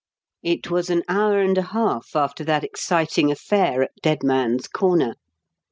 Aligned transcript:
It 0.41 0.71
was 0.71 0.89
an 0.89 1.03
hour 1.07 1.39
and 1.41 1.55
a 1.59 1.61
half 1.61 2.15
after 2.15 2.43
that 2.45 2.63
exciting 2.63 3.29
affair 3.29 3.83
at 3.83 3.91
"Dead 4.01 4.23
Man's 4.23 4.67
Corner." 4.67 5.13